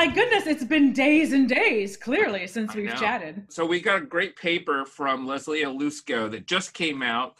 [0.00, 3.44] My goodness, it's been days and days, clearly, since we've chatted.
[3.50, 7.36] So we got a great paper from Leslie Hlusko that just came out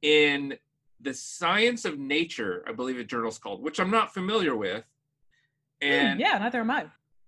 [0.00, 0.56] in
[1.00, 4.84] the Science of Nature, I believe a journal's called, which I'm not familiar with.
[5.80, 6.86] And mm, yeah, neither am I.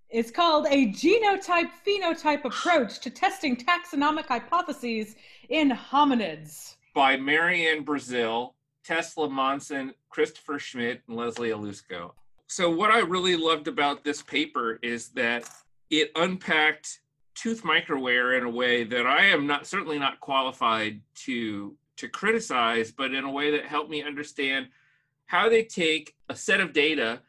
[0.08, 5.16] It's called a genotype phenotype approach to testing taxonomic hypotheses
[5.48, 6.76] in hominids.
[6.94, 12.12] By Marianne Brasil, Tesla Monson, Christopher Schmitt, and Leslie Hlusko.
[12.48, 15.48] So, what I really loved about this paper is that
[15.90, 17.00] it unpacked
[17.34, 22.92] tooth microwear in a way that I am not certainly not qualified to to criticize,
[22.92, 24.68] but in a way that helped me understand
[25.26, 27.20] how they take a set of data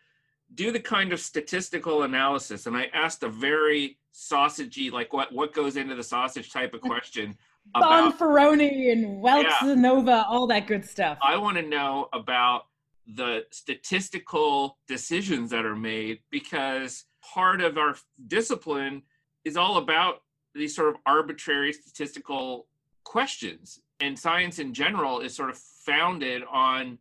[0.55, 5.53] do the kind of statistical analysis and i asked a very sausagey like what what
[5.53, 7.35] goes into the sausage type of question
[7.75, 11.17] about Bonferroni and Welch's ANOVA, all that good stuff.
[11.21, 12.66] I want to know about
[13.07, 17.95] the statistical decisions that are made because part of our
[18.27, 19.03] discipline
[19.45, 22.67] is all about these sort of arbitrary statistical
[23.03, 23.79] questions.
[23.99, 26.97] And science in general is sort of founded on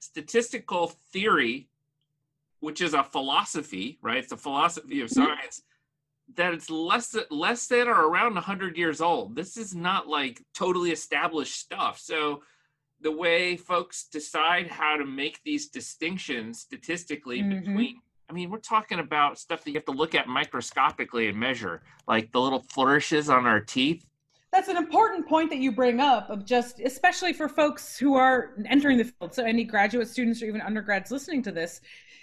[0.00, 1.68] statistical theory
[2.62, 4.18] which is a philosophy, right?
[4.18, 5.24] It's a philosophy of mm-hmm.
[5.24, 5.62] science
[6.36, 9.34] that it's less than, less than or around 100 years old.
[9.34, 11.98] This is not like totally established stuff.
[11.98, 12.44] So
[13.02, 17.60] the way folks decide how to make these distinctions statistically mm-hmm.
[17.60, 18.00] between
[18.30, 21.82] I mean, we're talking about stuff that you have to look at microscopically and measure,
[22.08, 24.06] like the little flourishes on our teeth
[24.52, 28.54] that's an important point that you bring up of just especially for folks who are
[28.66, 31.80] entering the field so any graduate students or even undergrads listening to this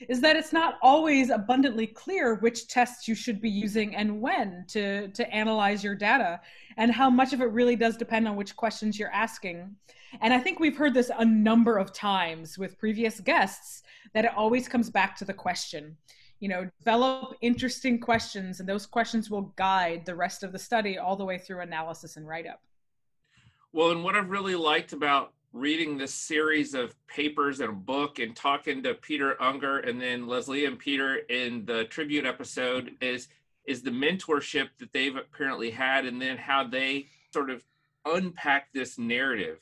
[0.08, 4.64] is that it's not always abundantly clear which tests you should be using and when
[4.68, 6.40] to to analyze your data
[6.78, 9.76] and how much of it really does depend on which questions you're asking.
[10.22, 13.84] And i think we've heard this a number of times with previous guests
[14.14, 15.98] that it always comes back to the question
[16.40, 20.98] you know develop interesting questions and those questions will guide the rest of the study
[20.98, 22.62] all the way through analysis and write up
[23.74, 28.20] well and what i've really liked about reading this series of papers and a book
[28.20, 33.28] and talking to peter Ungar and then leslie and peter in the tribute episode is
[33.70, 37.64] is the mentorship that they've apparently had and then how they sort of
[38.06, 39.60] unpack this narrative.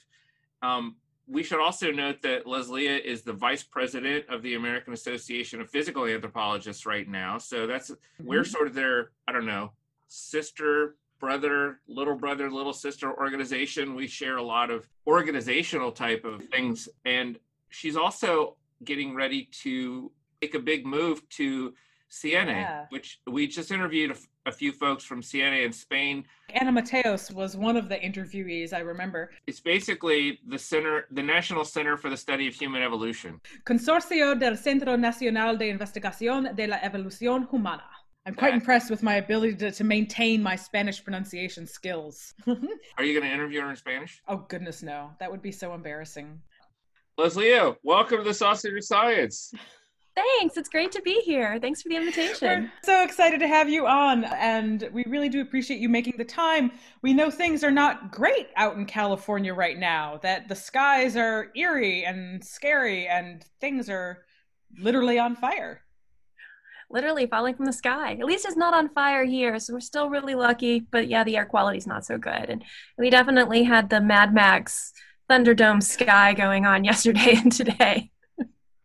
[0.61, 0.95] Um,
[1.27, 5.69] we should also note that Leslie is the vice president of the American Association of
[5.69, 7.37] Physical Anthropologists right now.
[7.37, 8.27] So that's mm-hmm.
[8.27, 9.71] we're sort of their I don't know
[10.07, 16.43] sister brother little brother little sister organization we share a lot of organizational type of
[16.45, 17.39] things and
[17.69, 20.11] she's also getting ready to
[20.41, 21.73] make a big move to
[22.09, 22.85] CENIEH, yeah.
[22.89, 26.25] which we just interviewed a, a, few folks from CENIEH in Spain.
[26.53, 29.31] Ana Mateos was one of the interviewees, I remember.
[29.45, 33.41] It's basically the center, the National Center for the Study of Human Evolution.
[33.65, 37.83] Consorcio del Centro Nacional de Investigación de la Evolución Humana.
[38.25, 42.33] I'm quite impressed with my ability to, to maintain my Spanish pronunciation skills.
[42.47, 44.21] Are you going to interview her in Spanish?
[44.27, 45.11] Oh, goodness, no.
[45.21, 46.41] That would be so embarrassing.
[47.17, 49.53] Leslie, welcome to the Sausage of Science.
[50.17, 50.57] Thanks.
[50.57, 51.59] It's great to be here.
[51.61, 52.63] Thanks for the invitation.
[52.63, 56.25] We're so excited to have you on, and we really do appreciate you making the
[56.25, 56.71] time.
[57.03, 61.51] We know things are not great out in California right now, that the skies are
[61.55, 64.23] eerie and scary, and things are
[64.79, 65.83] literally on fire.
[66.89, 68.13] Literally falling from the sky.
[68.13, 70.79] At least it's not on fire here, so we're still really lucky.
[70.79, 72.49] But yeah, the air quality is not so good.
[72.49, 72.63] And
[72.97, 74.93] we definitely had the Mad Max
[75.29, 78.09] Thunderdome sky going on yesterday and today.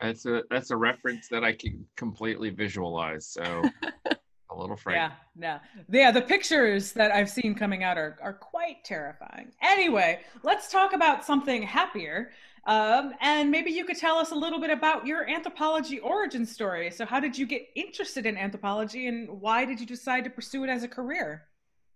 [0.03, 3.27] That's a that's a reference that I can completely visualize.
[3.27, 3.43] So
[4.51, 4.97] a little afraid.
[4.97, 5.59] Yeah, yeah,
[5.89, 6.11] yeah.
[6.11, 9.53] The pictures that I've seen coming out are are quite terrifying.
[9.63, 12.33] Anyway, let's talk about something happier.
[12.65, 16.91] Um, and maybe you could tell us a little bit about your anthropology origin story.
[16.91, 20.65] So, how did you get interested in anthropology, and why did you decide to pursue
[20.65, 21.49] it as a career?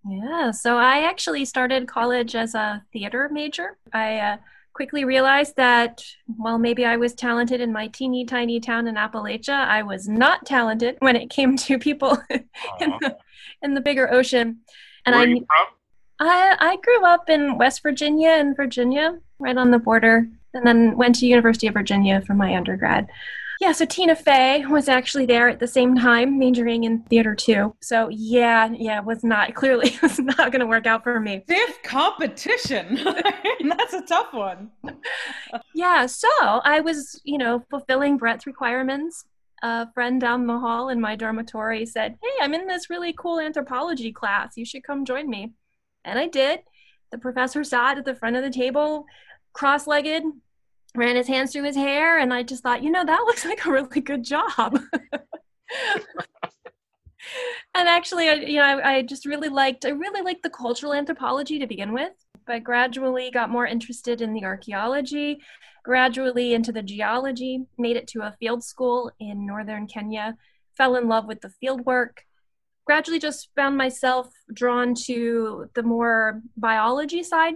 [0.09, 3.79] Yeah, so I actually started college as a theater major.
[3.93, 4.37] I uh,
[4.77, 9.67] quickly realized that while maybe I was talented in my teeny tiny town in Appalachia,
[9.67, 12.45] I was not talented when it came to people in,
[12.81, 12.99] uh-huh.
[13.01, 13.17] the,
[13.63, 14.59] in the bigger ocean.
[15.07, 15.67] And Where I, you from?
[16.21, 20.97] I I grew up in West Virginia and Virginia, right on the border, and then
[20.99, 23.09] went to University of Virginia for my undergrad
[23.61, 27.75] yeah, so Tina Fey was actually there at the same time, majoring in theater too.
[27.81, 31.19] So yeah, yeah, it was not clearly it was not going to work out for
[31.21, 31.43] me.
[31.45, 33.01] Stiff competition.
[33.05, 34.71] That's a tough one.
[35.75, 39.25] yeah, so I was, you know, fulfilling breadth requirements.
[39.63, 43.41] A friend down the hall in my dormitory said, "Hey, I'm in this really cool
[43.41, 44.57] anthropology class.
[44.57, 45.55] You should come join me."
[46.05, 46.61] And I did.
[47.11, 49.07] The professor sat at the front of the table,
[49.55, 50.25] cross-legged,
[50.97, 53.65] ran his hands through his hair and i just thought you know that looks like
[53.65, 54.79] a really good job.
[57.75, 60.95] And actually, I, you know, I, I just really liked, I really liked the cultural
[60.95, 62.13] anthropology to begin with,
[62.47, 65.41] but gradually got more interested in the archaeology,
[65.85, 70.37] gradually into the geology, made it to a field school in northern Kenya,
[70.77, 72.23] fell in love with the field work,
[72.87, 77.55] gradually just found myself drawn to the more biology side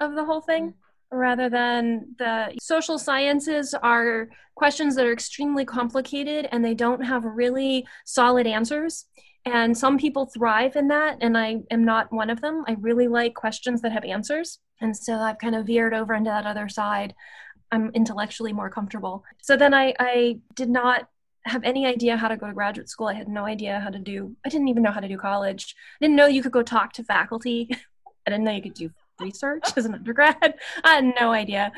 [0.00, 0.74] of the whole thing mm.
[1.10, 7.24] Rather than the social sciences are questions that are extremely complicated and they don't have
[7.24, 9.06] really solid answers.
[9.44, 12.64] And some people thrive in that and i am not one of them.
[12.66, 16.30] I really like questions that have answers and so i've kind of veered over into
[16.30, 17.14] that other side.
[17.70, 19.24] I'm intellectually more comfortable.
[19.42, 21.08] So then i, I did not
[21.44, 23.06] have any idea how to go to graduate school.
[23.06, 25.74] I had no idea how to do i didn't even know how to do college.
[26.00, 27.68] I didn't know you could go talk to faculty.
[28.26, 30.54] I didn't know you could do research as an undergrad.
[30.84, 31.72] I had uh, no idea.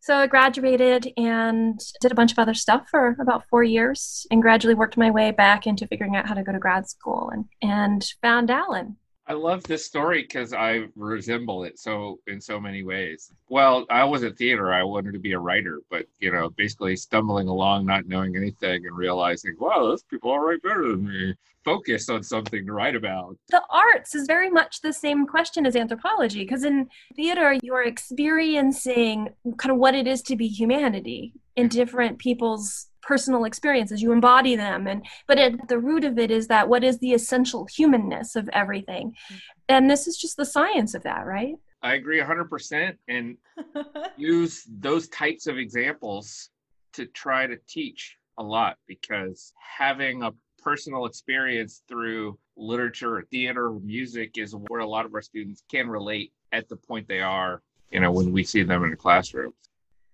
[0.00, 4.40] So I graduated and did a bunch of other stuff for about four years and
[4.40, 7.46] gradually worked my way back into figuring out how to go to grad school and,
[7.62, 8.96] and found Alan.
[9.28, 13.30] I love this story because I resemble it so in so many ways.
[13.50, 14.72] Well, I was at theater.
[14.72, 18.86] I wanted to be a writer, but you know, basically stumbling along, not knowing anything,
[18.86, 21.34] and realizing, wow, those people are write better than me.
[21.62, 23.36] Focus on something to write about.
[23.50, 29.28] The arts is very much the same question as anthropology, because in theater, you're experiencing
[29.58, 34.54] kind of what it is to be humanity in different people's personal experiences you embody
[34.54, 34.86] them.
[34.86, 38.50] And but at the root of it is that what is the essential humanness of
[38.52, 39.12] everything?
[39.12, 39.36] Mm-hmm.
[39.70, 41.54] And this is just the science of that right?
[41.82, 43.36] I agree 100% and
[44.16, 46.50] use those types of examples
[46.92, 50.32] to try to teach a lot because having a
[50.62, 56.32] personal experience through literature theater music is where a lot of our students can relate
[56.52, 57.62] at the point they are
[57.92, 59.52] you know when we see them in the classroom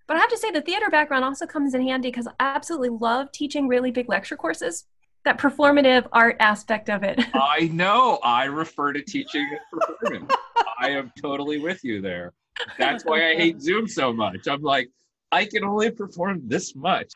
[0.06, 2.90] but I have to say, the theater background also comes in handy because I absolutely
[2.90, 4.84] love teaching really big lecture courses.
[5.24, 7.18] That performative art aspect of it.
[7.34, 8.18] I know.
[8.22, 10.34] I refer to teaching as performance.
[10.78, 12.34] I am totally with you there.
[12.78, 14.46] That's why I hate Zoom so much.
[14.46, 14.90] I'm like,
[15.32, 17.12] I can only perform this much.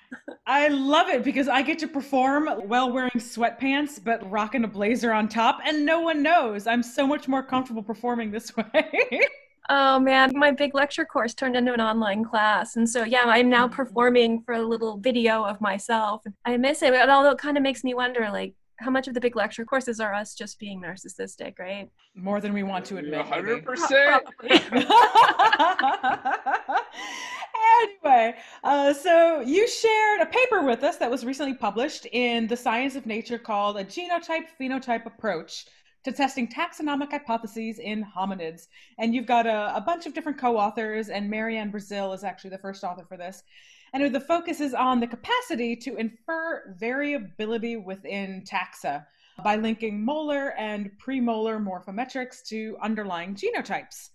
[0.46, 5.12] I love it because I get to perform while wearing sweatpants but rocking a blazer
[5.12, 6.66] on top, and no one knows.
[6.66, 9.20] I'm so much more comfortable performing this way.
[9.70, 12.76] Oh man, my big lecture course turned into an online class.
[12.76, 13.76] And so, yeah, I'm now mm-hmm.
[13.76, 16.22] performing for a little video of myself.
[16.44, 19.20] I miss it, although it kind of makes me wonder like, how much of the
[19.20, 21.90] big lecture courses are us just being narcissistic, right?
[22.14, 23.26] More than we want to admit.
[23.26, 24.20] 100%.
[27.82, 32.56] anyway, uh, so you shared a paper with us that was recently published in the
[32.56, 35.66] Science of Nature called A Genotype Phenotype Approach
[36.04, 38.68] to testing taxonomic hypotheses in hominids.
[38.98, 42.50] And you've got a, a bunch of different co authors, and Marianne Brasil is actually
[42.50, 43.42] the first author for this.
[43.92, 49.06] And the focus is on the capacity to infer variability within taxa
[49.42, 54.10] by linking molar and premolar morphometrics to underlying genotypes.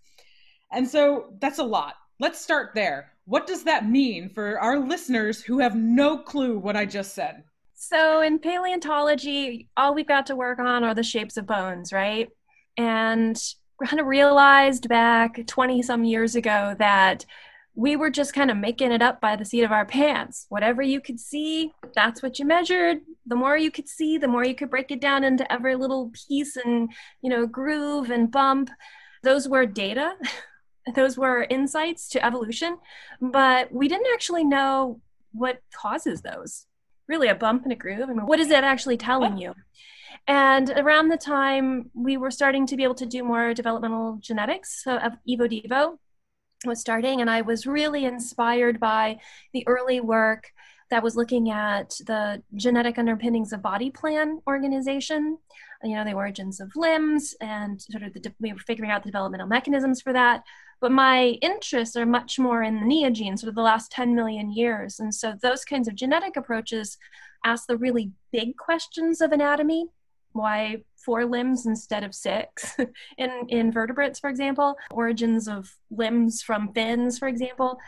[0.72, 1.96] And so that's a lot.
[2.20, 3.12] Let's start there.
[3.26, 7.44] What does that mean for our listeners who have no clue what I just said?
[7.86, 12.30] So in paleontology, all we've got to work on are the shapes of bones, right?
[12.78, 13.38] And
[13.78, 17.26] we kind of realized back 20 some years ago that
[17.76, 20.46] we were just kind of making it up by the seat of our pants.
[20.48, 23.02] Whatever you could see, that's what you measured.
[23.26, 26.10] The more you could see, the more you could break it down into every little
[26.30, 26.90] piece and,
[27.22, 28.70] you know, groove and bump.
[29.24, 30.14] Those were data.
[30.96, 32.78] Those were insights to evolution,
[33.20, 35.02] but we didn't actually know
[35.34, 36.66] what causes those
[37.08, 38.10] really a bump and a groove.
[38.10, 39.54] I mean, what is it actually telling you?
[40.28, 44.84] And around the time we were starting to be able to do more developmental genetics,
[44.84, 45.98] so of Evo Devo
[46.66, 49.20] was starting, and I was really inspired by
[49.54, 50.52] the early work
[50.94, 55.40] that was looking at the genetic underpinnings of body plan organization,
[55.82, 59.10] you know, the origins of limbs, and sort of the, we were figuring out the
[59.10, 60.44] developmental mechanisms for that.
[60.82, 64.54] But my interests are much more in the neogene, sort of the last 10 million
[64.54, 65.00] years.
[65.00, 67.00] And so those kinds of genetic approaches
[67.44, 69.88] ask the really big questions of anatomy.
[70.34, 72.78] Why four limbs instead of six
[73.18, 77.80] in, in vertebrates, for example, origins of limbs from fins, for example.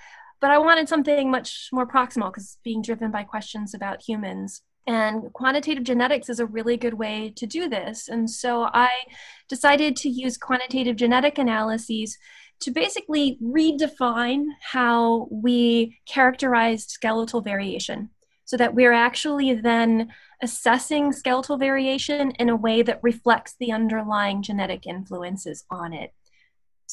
[0.45, 4.61] But I wanted something much more proximal because it's being driven by questions about humans.
[4.85, 8.07] And quantitative genetics is a really good way to do this.
[8.07, 8.91] And so I
[9.49, 12.19] decided to use quantitative genetic analyses
[12.59, 18.11] to basically redefine how we characterize skeletal variation
[18.43, 20.09] so that we're actually then
[20.43, 26.13] assessing skeletal variation in a way that reflects the underlying genetic influences on it.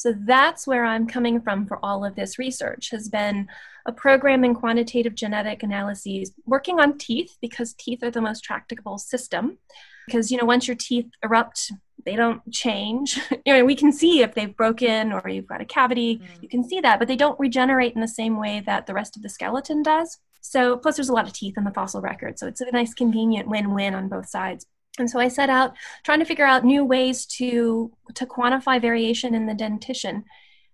[0.03, 3.47] So that's where I'm coming from for all of this research has been
[3.85, 8.97] a program in quantitative genetic analyses working on teeth because teeth are the most tractable
[8.97, 9.59] system.
[10.05, 11.71] Because you know once your teeth erupt
[12.05, 13.17] they don't change.
[13.45, 16.17] You know we can see if they've broken or you've got a cavity.
[16.17, 16.41] Mm.
[16.41, 19.15] you can see that but they don't regenerate in the same way that the rest
[19.15, 20.19] of the skeleton does.
[20.41, 22.93] So plus there's a lot of teeth in the fossil record so it's a nice
[22.93, 24.65] convenient win-win on both sides
[24.99, 25.73] and so i set out
[26.03, 30.23] trying to figure out new ways to to quantify variation in the dentition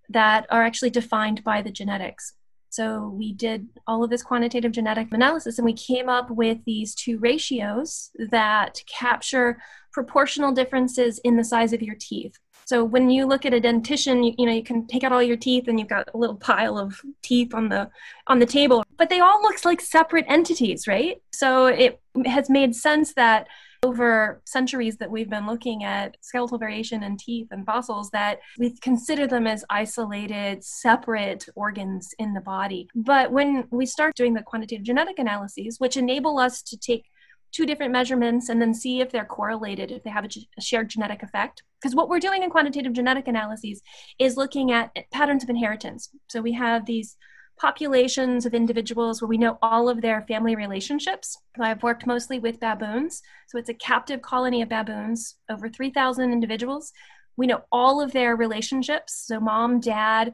[0.10, 2.34] that are actually defined by the genetics
[2.70, 6.94] so we did all of this quantitative genetic analysis and we came up with these
[6.94, 9.60] two ratios that capture
[9.92, 12.38] proportional differences in the size of your teeth.
[12.66, 15.24] So when you look at a dentition, you, you, know you can take out all
[15.24, 17.90] your teeth and you've got a little pile of teeth on the
[18.28, 21.20] on the table, but they all look like separate entities, right?
[21.34, 23.48] So it has made sense that
[23.84, 28.76] over centuries that we've been looking at skeletal variation in teeth and fossils that we
[28.80, 32.90] consider them as isolated, separate organs in the body.
[32.94, 37.06] But when we start doing the quantitative genetic analyses, which enable us to take
[37.52, 40.90] two different measurements and then see if they're correlated, if they have a, a shared
[40.90, 41.64] genetic effect.
[41.82, 43.82] Because what we're doing in quantitative genetic analyses
[44.20, 46.10] is looking at patterns of inheritance.
[46.28, 47.16] So we have these
[47.60, 51.38] populations of individuals where we know all of their family relationships.
[51.60, 53.22] I've worked mostly with baboons.
[53.48, 56.94] So it's a captive colony of baboons, over 3,000 individuals.
[57.38, 59.26] We know all of their relationships.
[59.28, 60.34] So mom, dad,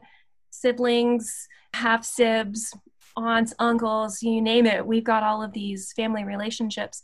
[0.50, 2.72] siblings, half sibs,
[3.16, 4.86] aunts, uncles, you name it.
[4.86, 7.02] We've got all of these family relationships.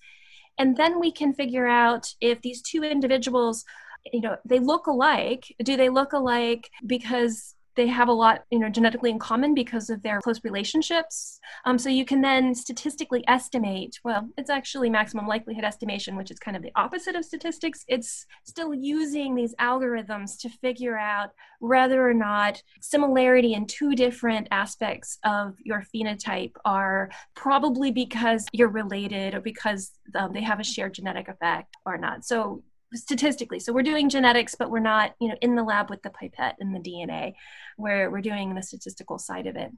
[0.58, 3.64] And then we can figure out if these two individuals
[4.12, 8.58] you know they look alike do they look alike because they have a lot you
[8.58, 11.38] know genetically in common because of their close relationships.
[11.64, 16.38] Um, so you can then statistically estimate well it's actually maximum likelihood estimation which is
[16.38, 17.84] kind of the opposite of statistics.
[17.88, 24.48] It's still using these algorithms to figure out whether or not similarity in two different
[24.50, 30.64] aspects of your phenotype are probably because you're related or because um, they have a
[30.64, 32.24] shared genetic effect or not.
[32.24, 32.62] So
[32.94, 33.58] statistically.
[33.58, 36.56] So we're doing genetics, but we're not, you know, in the lab with the pipette
[36.60, 37.34] and the DNA,
[37.76, 39.70] where we're doing the statistical side of it.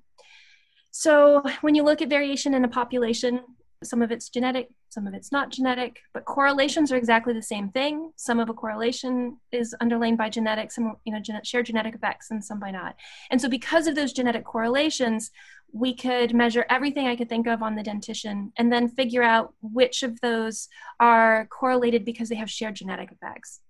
[0.91, 3.41] So when you look at variation in a population,
[3.85, 7.69] some of it's genetic, some of it's not genetic, but correlations are exactly the same
[7.71, 8.13] thing.
[8.17, 12.31] Some of a correlation is underlain by genetics, some you know gen- shared genetic effects,
[12.31, 12.97] and some by not.
[13.31, 15.31] And so because of those genetic correlations,
[15.73, 19.55] we could measure everything I could think of on the dentition and then figure out
[19.61, 20.69] which of those
[21.01, 23.61] are correlated because they have shared genetic effects.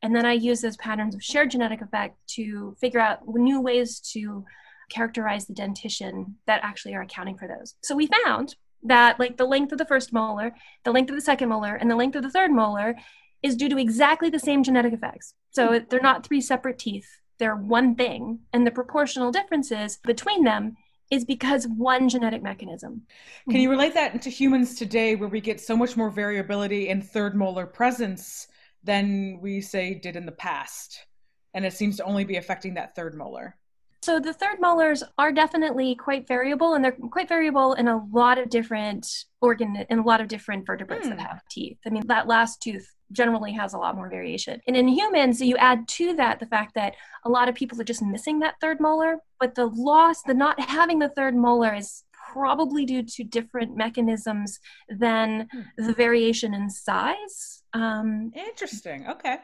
[0.00, 3.98] And then I use those patterns of shared genetic effect to figure out new ways
[4.12, 4.44] to
[4.88, 7.74] characterize the dentition that actually are accounting for those.
[7.82, 10.52] So we found that like the length of the first molar,
[10.84, 12.94] the length of the second molar, and the length of the third molar
[13.42, 15.34] is due to exactly the same genetic effects.
[15.50, 17.08] So they're not three separate teeth,
[17.38, 18.40] they're one thing.
[18.52, 20.76] And the proportional differences between them
[21.10, 23.02] is because of one genetic mechanism.
[23.48, 27.00] Can you relate that to humans today where we get so much more variability in
[27.00, 28.46] third molar presence
[28.84, 31.06] than we say did in the past?
[31.54, 33.56] And it seems to only be affecting that third molar.
[34.02, 38.38] So the third molars are definitely quite variable and they're quite variable in a lot
[38.38, 39.06] of different
[39.40, 41.10] organ in a lot of different vertebrates mm.
[41.10, 41.26] that hmm.
[41.26, 41.78] have teeth.
[41.86, 44.60] I mean that last tooth generally has a lot more variation.
[44.66, 47.84] And in humans, you add to that the fact that a lot of people are
[47.84, 52.04] just missing that third molar, but the loss, the not having the third molar is
[52.32, 55.60] probably due to different mechanisms than hmm.
[55.86, 57.62] the variation in size.
[57.72, 59.06] Um, Interesting.
[59.08, 59.38] Okay.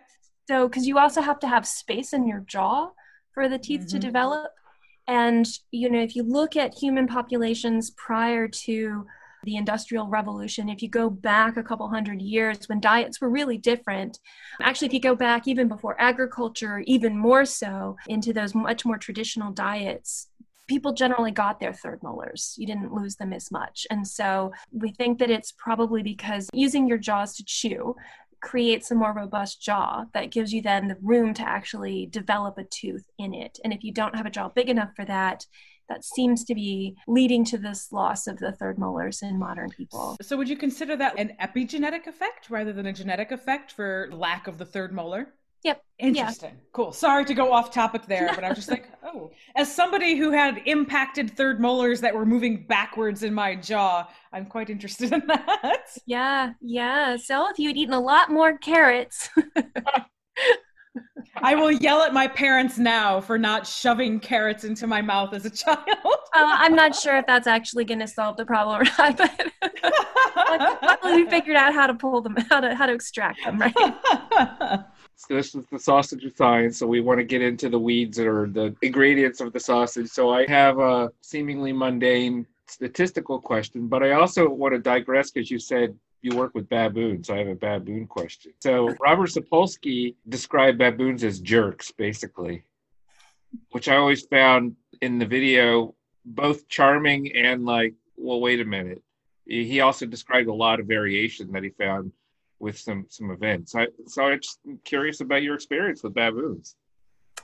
[0.47, 2.91] So, because you also have to have space in your jaw
[3.35, 3.89] for the teeth mm-hmm.
[3.89, 4.53] to develop.
[5.07, 9.07] And, you know, if you look at human populations prior to
[9.43, 13.59] the Industrial Revolution, if you go back a couple hundred years when diets were really
[13.59, 14.19] different,
[14.63, 18.97] actually, if you go back even before agriculture, even more so into those much more
[18.97, 20.29] traditional diets,
[20.67, 22.55] people generally got their third molars.
[22.57, 23.87] You didn't lose them as much.
[23.91, 27.95] And so we think that it's probably because using your jaws to chew
[28.45, 32.65] creates a more robust jaw that gives you then the room to actually develop a
[32.65, 33.59] tooth in it.
[33.65, 35.47] And if you don't have a jaw big enough for that,
[35.89, 40.17] that seems to be leading to this loss of the third molars in modern people.
[40.23, 44.47] So, would you consider that an epigenetic effect rather than a genetic effect for lack
[44.47, 45.29] of the third molar?
[45.65, 45.83] Yep.
[45.99, 46.51] Interesting.
[46.51, 46.65] Yeah.
[46.73, 46.93] Cool.
[46.93, 50.61] Sorry to go off topic there, but I'm just like, oh, as somebody who had
[50.67, 55.87] impacted third molars that were moving backwards in my jaw, I'm quite interested in that.
[56.07, 56.53] Yeah.
[56.61, 57.17] Yeah.
[57.17, 59.31] So if you had eaten a lot more carrots,
[61.37, 65.45] I will yell at my parents now for not shoving carrots into my mouth as
[65.45, 65.87] a child.
[65.95, 69.53] uh, I'm not sure if that's actually going to solve the problem or not, but
[70.83, 73.75] luckily we figured out how to pull them, how to how to extract them, right?
[75.29, 78.47] This is the sausage of science, so we want to get into the weeds or
[78.47, 80.09] the ingredients of the sausage.
[80.09, 85.51] So I have a seemingly mundane statistical question, but I also want to digress because
[85.51, 88.53] you said you work with baboons, so I have a baboon question.
[88.61, 92.65] So Robert Sapolsky described baboons as jerks, basically,
[93.73, 99.03] which I always found in the video both charming and like, well, wait a minute.
[99.47, 102.13] He also described a lot of variation that he found
[102.59, 103.75] with some some events.
[103.75, 106.77] I, so I'm just curious about your experience with baboons.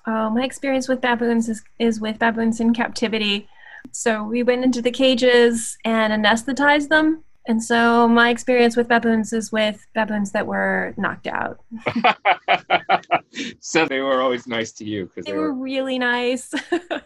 [0.06, 3.48] Oh, my experience with baboons is, is with baboons in captivity.
[3.92, 7.24] So we went into the cages and anesthetized them.
[7.46, 11.60] And so my experience with baboons is with baboons that were knocked out.
[13.60, 16.52] so they were always nice to you because they, they were, were really nice.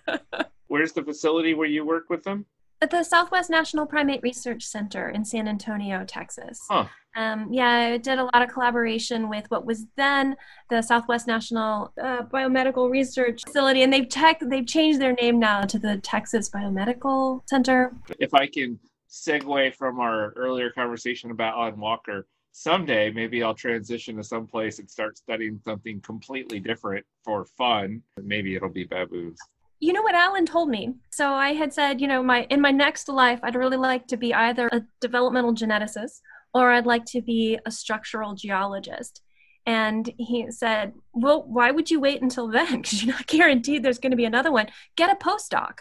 [0.67, 2.47] Where's the facility where you work with them?
[2.85, 6.61] At the Southwest National Primate Research Center in San Antonio, Texas.
[6.69, 6.85] Huh.
[7.17, 10.37] Um, yeah, I did a lot of collaboration with what was then
[10.69, 15.63] the Southwest National uh, Biomedical Research Facility, and they've tech they've changed their name now
[15.63, 17.91] to the Texas Biomedical Center.
[18.19, 24.19] If I can segue from our earlier conversation about Alan Walker, someday maybe I'll transition
[24.19, 28.03] to someplace and start studying something completely different for fun.
[28.23, 29.41] Maybe it'll be baboons
[29.85, 32.71] you know what alan told me so i had said you know my in my
[32.71, 36.21] next life i'd really like to be either a developmental geneticist
[36.55, 39.21] or I'd like to be a structural geologist.
[39.67, 42.77] And he said, Well, why would you wait until then?
[42.83, 44.69] Because you're not guaranteed there's going to be another one.
[44.97, 45.79] Get a postdoc.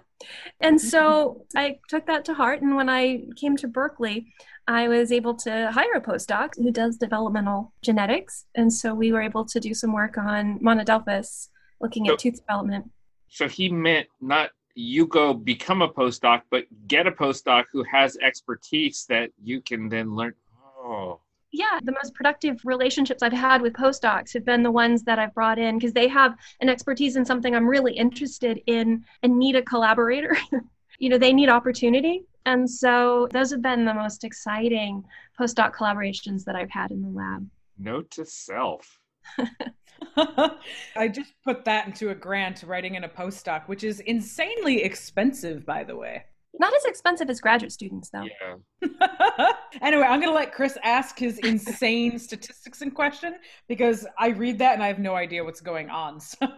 [0.60, 2.60] and so I took that to heart.
[2.60, 4.32] And when I came to Berkeley,
[4.66, 8.46] I was able to hire a postdoc who does developmental genetics.
[8.54, 11.48] And so we were able to do some work on monodelphis,
[11.80, 12.90] looking at so, tooth development.
[13.30, 18.16] So he meant not you go become a postdoc, but get a postdoc who has
[18.18, 20.34] expertise that you can then learn.
[20.78, 21.20] Oh.
[21.52, 25.34] Yeah, the most productive relationships I've had with postdocs have been the ones that I've
[25.34, 29.56] brought in because they have an expertise in something I'm really interested in and need
[29.56, 30.36] a collaborator.
[30.98, 32.24] you know, they need opportunity.
[32.46, 35.04] And so those have been the most exciting
[35.38, 37.48] postdoc collaborations that I've had in the lab.
[37.78, 39.00] Note to self.
[40.96, 45.64] I just put that into a grant writing in a postdoc, which is insanely expensive,
[45.64, 46.24] by the way.
[46.58, 48.24] Not as expensive as graduate students, though.
[48.24, 49.52] Yeah.
[49.82, 53.36] anyway, I'm going to let Chris ask his insane statistics in question
[53.68, 56.20] because I read that and I have no idea what's going on.
[56.20, 56.48] So.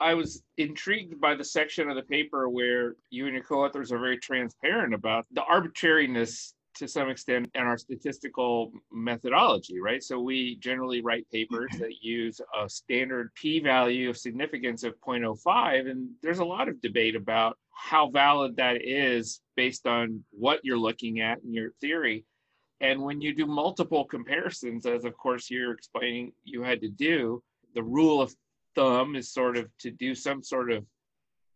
[0.00, 3.92] I was intrigued by the section of the paper where you and your co authors
[3.92, 10.02] are very transparent about the arbitrariness to some extent in our statistical methodology, right?
[10.02, 11.82] So we generally write papers mm-hmm.
[11.82, 15.90] that use a standard p value of significance of 0.05.
[15.90, 20.78] And there's a lot of debate about how valid that is based on what you're
[20.78, 22.24] looking at in your theory.
[22.80, 27.42] And when you do multiple comparisons, as of course you're explaining you had to do,
[27.74, 28.34] the rule of
[28.74, 30.84] thumb is sort of to do some sort of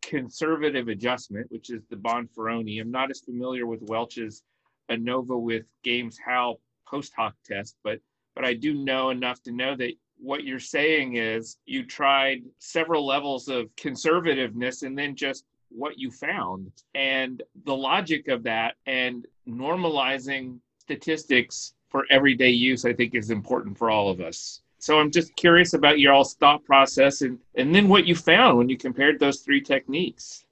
[0.03, 2.81] conservative adjustment, which is the Bonferroni.
[2.81, 4.43] I'm not as familiar with Welch's
[4.91, 8.01] ANOVA with Games Howell post hoc test, but
[8.35, 13.07] but I do know enough to know that what you're saying is you tried several
[13.07, 16.71] levels of conservativeness and then just what you found.
[16.95, 23.79] And the logic of that and normalizing statistics for everyday use i think is important
[23.79, 24.63] for all of us.
[24.79, 28.59] So i'm just curious about your all thought process and and then what you found
[28.59, 30.45] when you compared those three techniques.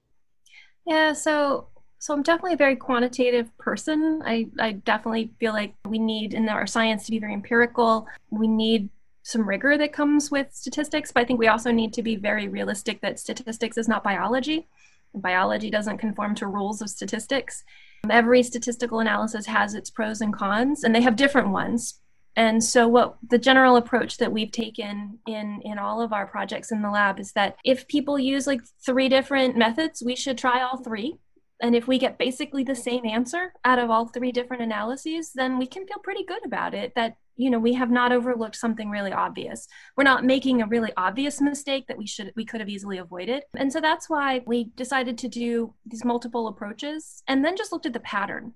[0.86, 1.68] Yeah so
[2.02, 4.24] so I'm definitely a very quantitative person.
[4.26, 8.08] I, I definitely feel like we need in our science to be very empirical.
[8.28, 8.88] We need
[9.22, 12.48] some rigor that comes with statistics, but I think we also need to be very
[12.48, 14.66] realistic that statistics is not biology.
[15.14, 17.62] Biology doesn't conform to rules of statistics.
[18.10, 22.00] Every statistical analysis has its pros and cons, and they have different ones.
[22.34, 26.72] And so what the general approach that we've taken in in all of our projects
[26.72, 30.62] in the lab is that if people use like three different methods, we should try
[30.62, 31.20] all three
[31.62, 35.58] and if we get basically the same answer out of all three different analyses, then
[35.58, 38.90] we can feel pretty good about it that, you know, we have not overlooked something
[38.90, 39.68] really obvious.
[39.96, 43.44] We're not making a really obvious mistake that we should we could have easily avoided.
[43.56, 47.86] And so that's why we decided to do these multiple approaches and then just looked
[47.86, 48.54] at the pattern.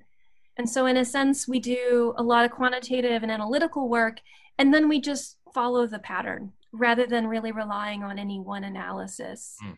[0.59, 4.17] And so in a sense, we do a lot of quantitative and analytical work
[4.59, 9.57] and then we just follow the pattern rather than really relying on any one analysis.
[9.65, 9.77] Mm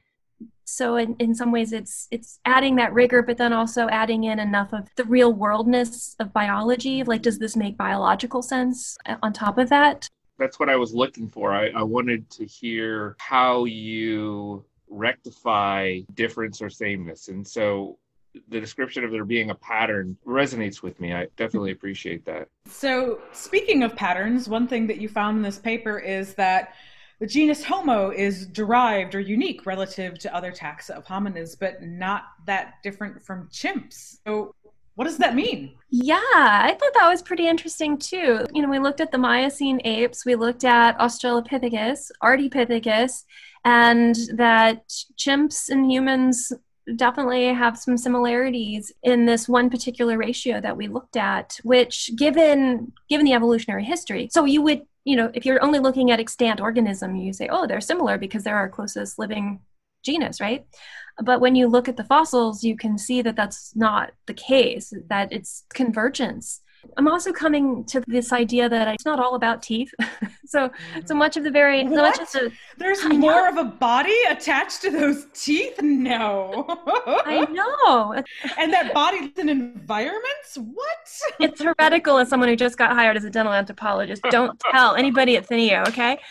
[0.65, 4.39] so in, in some ways it's it's adding that rigor but then also adding in
[4.39, 9.33] enough of the real worldness of biology like does this make biological sense uh, on
[9.33, 10.07] top of that
[10.39, 16.61] that's what i was looking for i, I wanted to hear how you rectify difference
[16.61, 17.99] or sameness and so
[18.49, 21.13] the description of there being a pattern resonates with me.
[21.13, 22.49] I definitely appreciate that.
[22.67, 26.75] So, speaking of patterns, one thing that you found in this paper is that
[27.21, 32.25] the genus Homo is derived or unique relative to other taxa of hominids, but not
[32.47, 34.19] that different from chimps.
[34.27, 34.55] So,
[34.95, 35.75] What does that mean?
[35.91, 38.45] Yeah, I thought that was pretty interesting too.
[38.53, 43.25] You know, we looked at the Miocene apes, we looked at Australopithecus, Ardipithecus,
[43.65, 46.53] and that chimps and humans
[46.97, 52.91] definitely have some similarities in this one particular ratio that we looked at which given
[53.11, 56.61] given the evolutionary history so you would you know if you're only looking at extant
[56.61, 59.61] organism you say oh they're similar because they're our closest living
[60.05, 60.67] genus right
[61.23, 64.93] but when you look at the fossils you can see that that's not the case
[65.09, 66.61] that it's convergence
[66.97, 69.93] I'm also coming to this idea that it's not all about teeth.
[70.49, 70.71] so,
[71.05, 72.19] so much of the very what?
[72.19, 75.81] much of the, there's more of a body attached to those teeth.
[75.83, 76.65] No,
[77.27, 78.23] I know,
[78.59, 80.57] and that body in environments.
[80.57, 81.21] What?
[81.41, 84.23] It's heretical as someone who just got hired as a dental anthropologist.
[84.31, 86.19] Don't tell anybody at CENIEH, okay?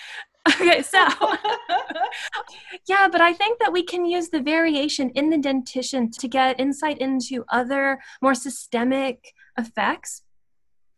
[0.61, 0.99] Okay, so
[2.87, 6.57] yeah, but I think that we can use the variation in the dentition to get
[6.57, 10.21] insight into other more systemic effects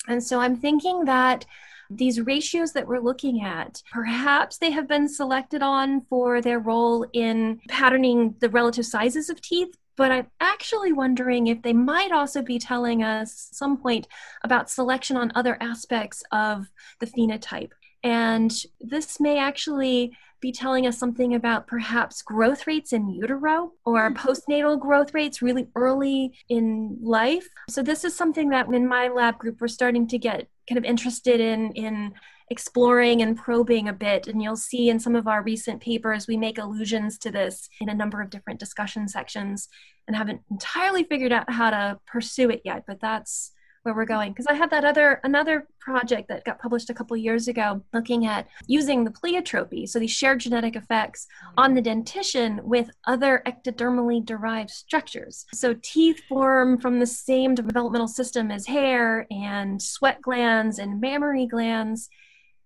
[0.09, 1.45] and so I'm thinking that
[1.89, 7.05] these ratios that we're looking at, perhaps they have been selected on for their role
[7.13, 12.41] in patterning the relative sizes of teeth, but I'm actually wondering if they might also
[12.41, 14.07] be telling us some point
[14.43, 16.67] about selection on other aspects of
[16.99, 17.71] the phenotype.
[18.03, 24.09] And this may actually be telling us something about perhaps growth rates in utero or
[24.09, 24.27] mm-hmm.
[24.27, 27.49] postnatal growth rates really early in life.
[27.69, 30.85] So this is something that in my lab group we're starting to get kind of
[30.85, 32.13] interested in in
[32.51, 34.27] exploring and probing a bit.
[34.27, 37.89] And you'll see in some of our recent papers we make allusions to this in
[37.89, 39.67] a number of different discussion sections
[40.09, 43.51] and haven't entirely figured out how to pursue it yet but that's
[43.89, 44.31] where we're going.
[44.31, 48.25] Because i had that other another project that got published a couple years ago looking
[48.25, 51.25] at using the pleiotropy so these shared genetic effects
[51.57, 55.45] on the dentition with other ectodermally derived structures.
[55.53, 61.47] So teeth form from the same developmental system as hair and sweat glands and mammary
[61.47, 62.09] glands.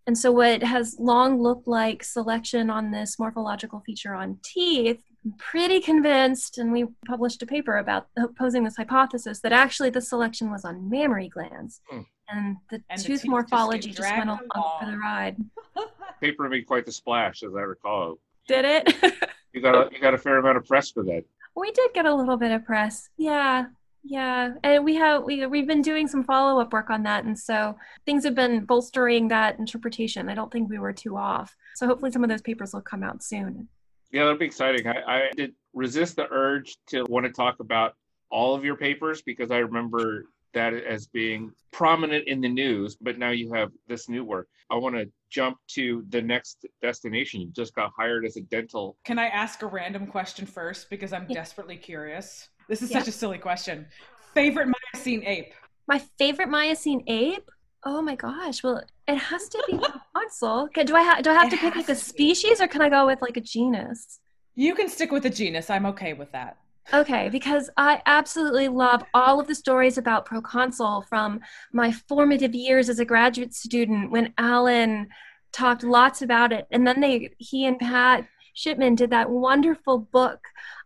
[0.06, 5.00] And so what has long looked like selection on this morphological feature on teeth
[5.38, 8.08] pretty convinced, and we published a paper about
[8.38, 11.82] posing this hypothesis that actually the selection was on mammary glands.
[11.92, 12.06] Mm.
[12.30, 15.38] And the and tooth the morphology just, just went along for the ride.
[16.22, 18.18] paper made quite the splash, as I recall.
[18.48, 18.96] Did it?
[19.54, 21.24] you got a, you got a fair amount of press for that.
[21.56, 23.10] We did get a little bit of press.
[23.18, 23.66] Yeah.
[24.06, 27.40] Yeah, and we have we we've been doing some follow up work on that, and
[27.40, 30.28] so things have been bolstering that interpretation.
[30.28, 31.56] I don't think we were too off.
[31.76, 33.70] So hopefully, some of those papers will come out soon.
[34.14, 34.88] Yeah, that'll be exciting.
[34.88, 37.96] I, I did resist the urge to want to talk about
[38.30, 43.18] all of your papers because I remember that as being prominent in the news, but
[43.18, 44.48] now you have this new work.
[44.70, 47.42] I want to jump to the next destination.
[47.42, 48.98] You just got hired as a dental.
[49.04, 51.34] Can I ask a random question first because I'm yeah.
[51.34, 52.50] desperately curious?
[52.70, 53.00] This is yeah.
[53.00, 53.88] such a silly question.
[54.36, 55.54] Favorite Miocene ape?
[55.88, 57.50] My favorite Miocene ape?
[57.84, 58.64] Oh my gosh.
[58.64, 59.80] Well, it has to be
[60.40, 60.86] Proconsul.
[60.86, 62.90] Do I, ha- do I have it to pick like a species or can I
[62.90, 64.20] go with like a genus?
[64.56, 65.70] You can stick with a genus.
[65.70, 66.58] I'm okay with that.
[66.94, 71.40] Okay, because I absolutely love all of the stories about Proconsul from
[71.72, 75.08] my formative years as a graduate student when Alan
[75.54, 76.68] talked lots about it.
[76.72, 80.40] And then they he and Pat Shipman did that wonderful book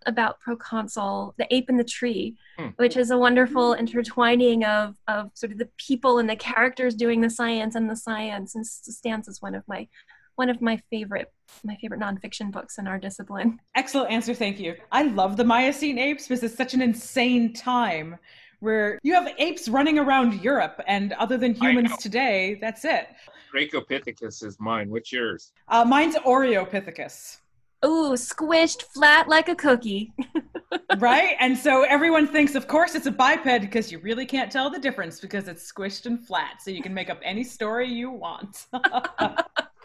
[0.05, 2.69] about Proconsul, The Ape in the Tree, hmm.
[2.77, 7.21] which is a wonderful intertwining of, of sort of the people and the characters doing
[7.21, 9.87] the science and the science and stands as one of my
[10.35, 13.59] one of my favorite my favorite nonfiction books in our discipline.
[13.75, 14.75] Excellent answer, thank you.
[14.91, 18.17] I love the Miocene apes because it's such an insane time
[18.59, 23.07] where you have apes running around Europe, and other than humans today, that's it.
[23.53, 24.89] Dryopithecus is mine.
[24.89, 25.53] What's yours?
[25.67, 27.37] Uh, mine's Oreopithecus.
[27.85, 30.11] Ooh, squished flat like a cookie.
[30.97, 31.35] right?
[31.39, 34.79] And so everyone thinks, of course, it's a biped because you really can't tell the
[34.79, 36.61] difference because it's squished and flat.
[36.61, 38.65] So you can make up any story you want.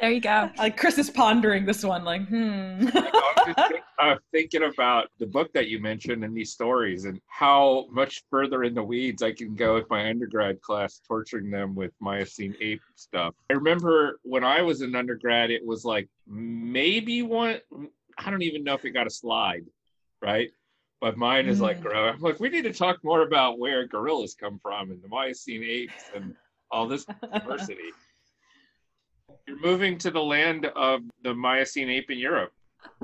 [0.00, 0.50] there you go.
[0.58, 2.88] Like Chris is pondering this one, like, hmm.
[3.98, 8.64] I'm thinking about the book that you mentioned and these stories and how much further
[8.64, 12.82] in the weeds I can go with my undergrad class, torturing them with Miocene ape
[12.94, 13.34] stuff.
[13.50, 17.60] I remember when I was an undergrad, it was like maybe one,
[18.18, 19.64] I don't even know if it got a slide,
[20.22, 20.50] right?
[21.00, 21.62] But mine is mm.
[21.62, 25.08] like, I'm like, we need to talk more about where gorillas come from and the
[25.08, 26.34] Miocene apes and
[26.70, 27.92] all this diversity.
[29.46, 32.52] You're moving to the land of the Miocene ape in Europe.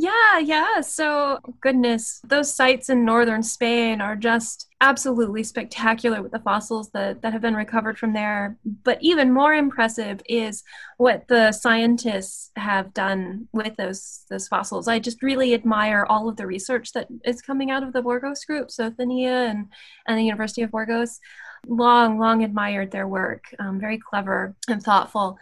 [0.00, 0.80] Yeah, yeah.
[0.80, 7.20] So, goodness, those sites in northern Spain are just absolutely spectacular with the fossils that,
[7.20, 8.56] that have been recovered from there.
[8.64, 10.62] But even more impressive is
[10.96, 14.88] what the scientists have done with those those fossils.
[14.88, 18.42] I just really admire all of the research that is coming out of the Burgos
[18.46, 19.66] group, so CENIEH and,
[20.06, 21.20] and the University of Burgos.
[21.66, 23.44] Long, long admired their work.
[23.58, 25.36] Um, very clever and thoughtful.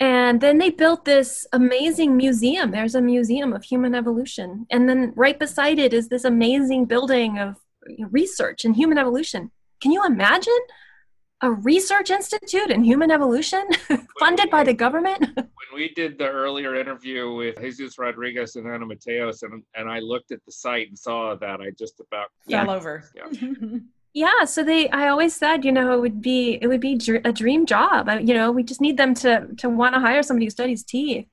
[0.00, 2.70] And then they built this amazing museum.
[2.70, 4.66] There's a museum of human evolution.
[4.70, 7.56] And then right beside it is this amazing building of
[8.10, 9.50] research in human evolution.
[9.80, 10.58] Can you imagine
[11.40, 13.66] a research institute in human evolution
[14.20, 15.24] funded by the government?
[15.36, 19.98] when we did the earlier interview with Jesus Rodriguez and Ana Mateos, and, and I
[19.98, 23.04] looked at the site and saw that, I just about fell over.
[23.14, 23.78] Yeah.
[24.18, 27.32] yeah so they i always said you know it would be it would be a
[27.32, 28.08] dream job.
[28.20, 31.26] You know we just need them to to want to hire somebody who studies teeth.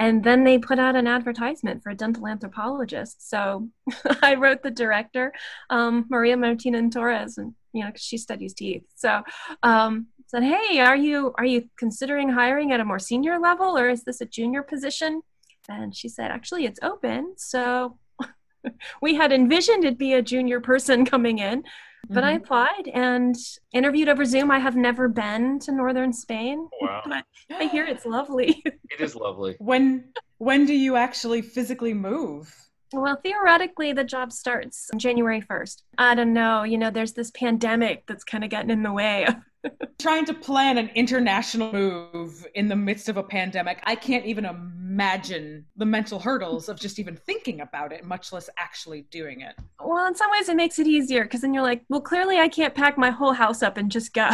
[0.00, 3.28] And then they put out an advertisement for a dental anthropologist.
[3.28, 3.68] So
[4.22, 5.32] i wrote the director
[5.70, 8.84] um, maria Martinón Torres and you know she studies teeth.
[8.94, 9.22] So
[9.62, 13.88] um, said hey are you are you considering hiring at a more senior level or
[13.88, 15.22] is this a junior position?
[15.68, 17.34] And she said actually it's open.
[17.36, 17.98] So
[19.02, 21.64] we had envisioned it be a junior person coming in
[22.08, 22.24] but mm-hmm.
[22.24, 23.36] I applied and
[23.72, 24.50] interviewed over Zoom.
[24.50, 26.68] I have never been to northern Spain.
[26.80, 27.02] Wow.
[27.06, 28.62] but I hear it's lovely.
[28.64, 29.56] it is lovely.
[29.58, 32.54] When when do you actually physically move?
[32.92, 35.82] Well, theoretically, the job starts January 1st.
[35.98, 36.62] I don't know.
[36.62, 39.26] You know, there's this pandemic that's kind of getting in the way
[39.98, 44.44] Trying to plan an international move in the midst of a pandemic, I can't even
[44.44, 49.54] imagine the mental hurdles of just even thinking about it, much less actually doing it.
[49.82, 52.48] Well, in some ways, it makes it easier because then you're like, well, clearly I
[52.48, 54.30] can't pack my whole house up and just go.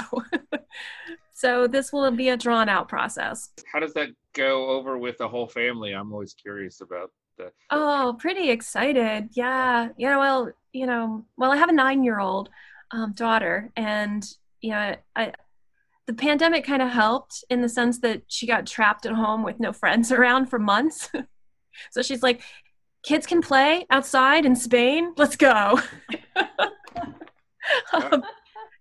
[1.35, 3.51] so this will be a drawn out process.
[3.73, 5.93] How does that go over with the whole family?
[5.93, 7.53] I'm always curious about that.
[7.71, 9.31] Oh, pretty excited.
[9.33, 9.89] Yeah.
[9.97, 10.19] Yeah.
[10.19, 12.51] Well, you know, well, I have a nine year old
[12.91, 14.25] um, daughter, and
[14.71, 15.33] know, I,
[16.07, 19.61] the pandemic kind of helped in the sense that she got trapped at home with
[19.61, 21.11] no friends around for months.
[21.91, 22.43] so she's like,
[23.05, 25.13] kids can play outside in Spain.
[25.17, 25.81] Let's go.
[27.93, 28.23] um,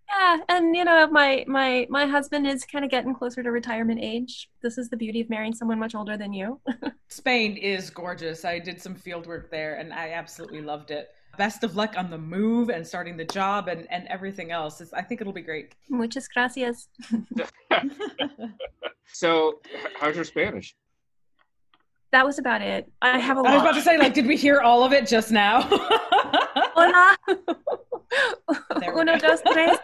[0.10, 4.00] yeah, and you know, my my my husband is kind of getting closer to retirement
[4.02, 4.50] age.
[4.62, 6.62] This is the beauty of marrying someone much older than you.
[7.10, 8.46] Spain is gorgeous.
[8.46, 12.10] I did some field work there, and I absolutely loved it best of luck on
[12.10, 14.82] the move and starting the job and, and everything else.
[14.82, 15.74] It's, I think it'll be great.
[15.90, 16.88] Muchas gracias.
[19.08, 19.60] so,
[20.00, 20.76] how's your Spanish?
[22.12, 22.92] That was about it.
[23.02, 25.08] I have a I was about to say, like, did we hear all of it
[25.08, 25.62] just now?
[26.76, 27.18] Hola.
[28.96, 29.78] Uno, dos, tres.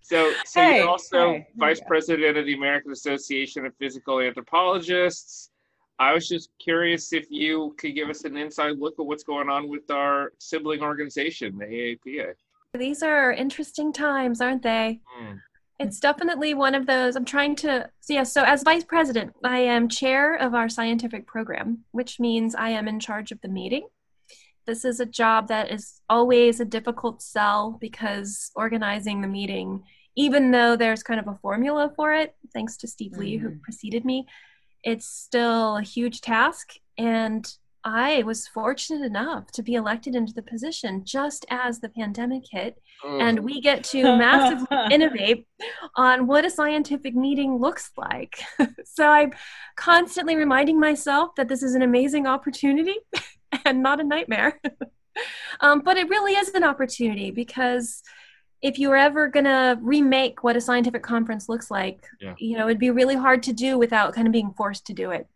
[0.00, 5.50] So, so hey, you're also hey, vice president of the American Association of Physical Anthropologists.
[5.98, 9.48] I was just curious if you could give us an inside look at what's going
[9.48, 12.34] on with our sibling organization, the AAPA.
[12.74, 15.00] These are interesting times, aren't they?
[15.20, 15.40] Mm.
[15.78, 17.16] It's definitely one of those.
[17.16, 21.26] I'm trying to, so yeah, so as vice president, I am chair of our scientific
[21.26, 23.86] program, which means I am in charge of the meeting.
[24.66, 29.82] This is a job that is always a difficult sell because organizing the meeting,
[30.16, 33.20] even though there's kind of a formula for it, thanks to Steve mm-hmm.
[33.20, 33.60] Leigh, who mm-hmm.
[33.60, 34.26] preceded me,
[34.86, 36.74] it's still a huge task.
[36.96, 37.46] And
[37.84, 42.80] I was fortunate enough to be elected into the position just as the pandemic hit.
[43.04, 43.20] Mm.
[43.20, 45.46] And we get to massively innovate
[45.96, 48.40] on what a scientific meeting looks like.
[48.84, 49.32] so I'm
[49.76, 52.96] constantly reminding myself that this is an amazing opportunity
[53.64, 54.60] and not a nightmare.
[55.60, 58.02] um, but it really is an opportunity because
[58.66, 62.34] if you were ever going to remake what a scientific conference looks like, yeah.
[62.36, 65.12] you know, it'd be really hard to do without kind of being forced to do
[65.12, 65.28] it.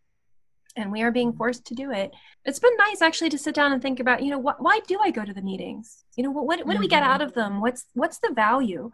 [0.77, 2.11] And we are being forced to do it.
[2.45, 4.99] It's been nice actually to sit down and think about, you know, wh- why do
[5.01, 6.05] I go to the meetings?
[6.17, 7.13] You know, what, what, what do we get mm-hmm.
[7.13, 7.61] out of them?
[7.61, 8.91] What's, what's the value?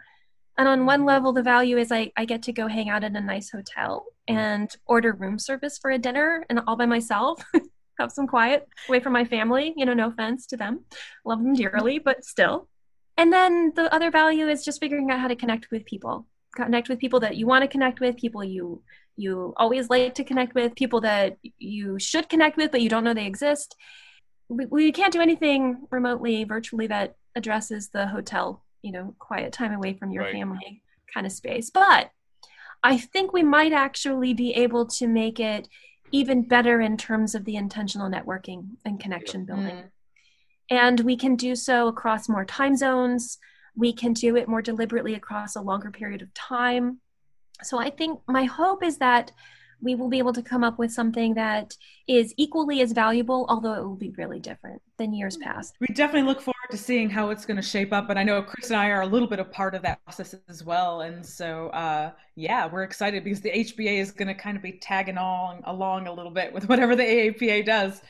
[0.59, 3.17] And on one level, the value is I, I get to go hang out in
[3.17, 7.43] a nice hotel and order room service for a dinner and all by myself.
[7.99, 9.73] have some quiet away from my family.
[9.79, 10.85] You know, no offense to them.
[11.25, 12.69] Love them dearly, but still,
[13.17, 16.89] and then the other value is just figuring out how to connect with people connect
[16.89, 18.83] with people that you want to connect with people you
[19.17, 23.05] you always like to connect with people that you should connect with but you don't
[23.05, 23.77] know they exist
[24.49, 29.73] we, we can't do anything remotely virtually that addresses the hotel you know quiet time
[29.73, 30.33] away from your right.
[30.33, 32.11] family kind of space but
[32.83, 35.69] i think we might actually be able to make it
[36.13, 39.91] even better in terms of the intentional networking and connection building mm.
[40.71, 43.39] And we can do so across more time zones.
[43.77, 47.01] We can do it more deliberately across a longer period of time.
[47.63, 49.33] So I think my hope is that
[49.81, 51.75] we will be able to come up with something that
[52.09, 55.75] is equally as valuable, although it will be really different than years past.
[55.81, 58.09] We definitely look forward to seeing how it's going to shape up.
[58.09, 60.35] And I know Chris and I are a little bit a part of that process
[60.49, 61.03] as well.
[61.03, 64.73] And so, uh, yeah, we're excited because the HBA is going to kind of be
[64.73, 68.01] tagging along, along a little bit with whatever the AAPA does.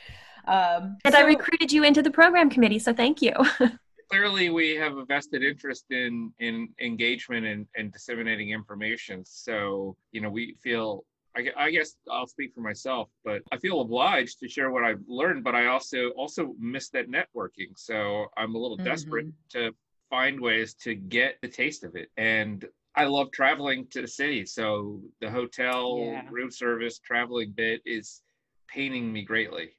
[0.46, 3.32] Um, and so- I recruited you into the program committee, so thank you.
[4.08, 10.20] clearly we have a vested interest in in engagement and, and disseminating information so you
[10.20, 11.04] know we feel
[11.36, 15.02] I, I, guess I'll speak for myself, but I feel obliged to share what I've
[15.06, 15.44] learned.
[15.44, 18.86] But I also also miss that networking, so I'm a little mm-hmm.
[18.86, 19.72] desperate to
[20.08, 22.08] find ways to get the taste of it.
[22.16, 26.22] And I love traveling to the city, so the hotel yeah.
[26.30, 28.22] room service traveling bit is
[28.68, 29.75] paining me greatly.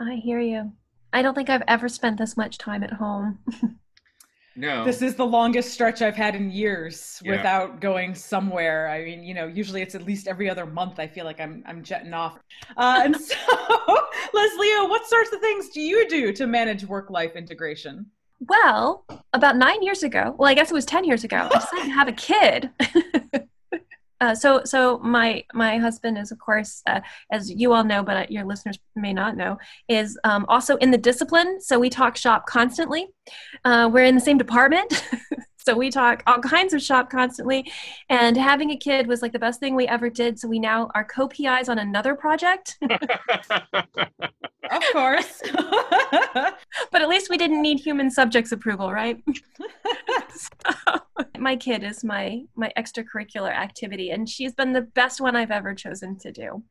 [0.00, 0.72] I hear you.
[1.12, 3.38] I don't think I've ever spent this much time at home.
[4.56, 4.84] no.
[4.84, 7.32] This is the longest stretch I've had in years yeah.
[7.32, 8.88] without going somewhere.
[8.88, 10.98] I mean, you know, usually it's at least every other month.
[10.98, 12.38] I feel like I'm I'm jetting off.
[12.76, 13.34] Uh, and so,
[14.34, 18.06] Leslie, what sorts of things do you do to manage work life integration?
[18.48, 21.84] Well, about nine years ago, well, I guess it was 10 years ago, I decided
[21.84, 22.70] to have a kid.
[24.20, 27.00] Uh, so so my my husband is of course uh,
[27.32, 30.98] as you all know but your listeners may not know is um, also in the
[30.98, 31.60] discipline.
[31.60, 33.08] So we talk shop constantly.
[33.64, 35.04] Uh, we're in the same department
[35.70, 37.70] so we talk all kinds of shop constantly.
[38.08, 40.36] And having a kid was like the best thing we ever did.
[40.38, 42.76] So we now are co-pis on another project.
[44.70, 45.42] Of course.
[46.92, 49.22] But at least we didn't need human subjects approval right?
[50.32, 51.00] So,
[51.38, 55.74] my kid is my my extracurricular activity and she's been the best one i've ever
[55.74, 56.62] chosen to do.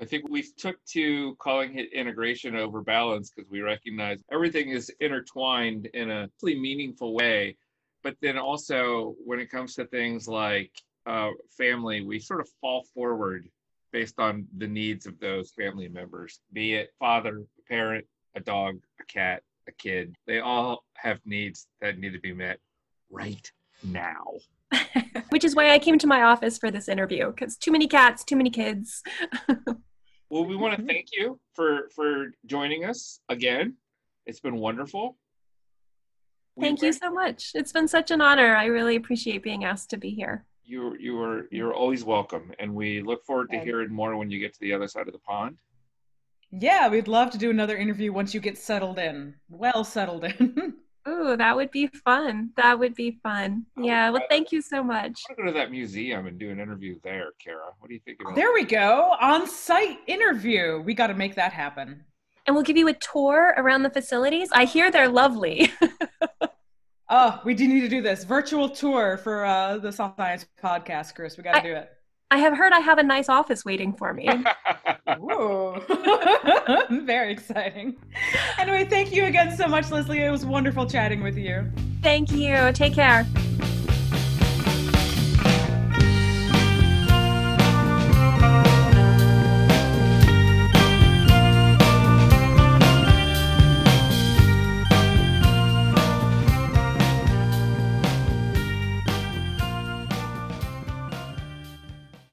[0.00, 4.90] I think we took to calling it integration over balance because we recognize everything is
[5.00, 7.56] intertwined in a really meaningful way.
[8.04, 10.70] But then also, when it comes to things like
[11.06, 13.48] uh, family, we sort of fall forward
[13.92, 18.04] based on the needs of those family members, be it father, a parent,
[18.36, 20.14] a dog, a cat, a kid.
[20.26, 22.58] They all have needs that need to be met
[23.10, 23.50] right
[23.82, 24.24] now.
[25.30, 28.22] Which is why I came to my office for this interview because too many cats,
[28.22, 29.02] too many kids.
[30.28, 33.76] well, we want to thank you for for joining us again.
[34.26, 35.16] It's been wonderful.
[36.60, 37.52] Thank we you so much.
[37.54, 38.54] It's been such an honor.
[38.54, 40.44] I really appreciate being asked to be here.
[40.64, 44.38] You you are you're always welcome, and we look forward to hearing more when you
[44.38, 45.58] get to the other side of the pond.
[46.50, 50.74] Yeah, we'd love to do another interview once you get settled in, well settled in.
[51.06, 52.50] Ooh, that would be fun.
[52.56, 53.66] That would be fun.
[53.76, 54.08] Yeah.
[54.08, 55.22] Well, thank you so much.
[55.28, 57.72] I want to go to that museum and do an interview there, Kara.
[57.78, 58.36] What do you think about it?
[58.36, 58.54] There that?
[58.54, 59.14] we go.
[59.20, 60.80] On site interview.
[60.80, 62.04] We got to make that happen.
[62.46, 64.50] And we'll give you a tour around the facilities.
[64.52, 65.72] I hear they're lovely.
[67.08, 71.14] oh, we do need to do this virtual tour for uh, the Soft Science podcast,
[71.14, 71.36] Chris.
[71.36, 71.90] We got to do it.
[72.30, 74.28] I have heard I have a nice office waiting for me.
[75.10, 75.80] Ooh.
[76.90, 77.96] Very exciting.
[78.58, 80.20] Anyway, thank you again so much, Leslie.
[80.20, 81.70] It was wonderful chatting with you.
[82.02, 82.72] Thank you.
[82.72, 83.26] Take care.